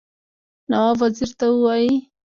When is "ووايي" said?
1.51-1.95